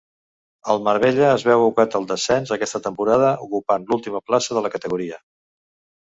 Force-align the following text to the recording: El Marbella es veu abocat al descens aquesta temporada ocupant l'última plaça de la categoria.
El 0.73 0.79
Marbella 0.85 1.25
es 1.33 1.43
veu 1.47 1.65
abocat 1.65 1.97
al 1.99 2.07
descens 2.11 2.53
aquesta 2.55 2.81
temporada 2.87 3.27
ocupant 3.49 3.85
l'última 3.91 4.23
plaça 4.31 4.57
de 4.59 4.63
la 4.67 4.71
categoria. 4.77 5.21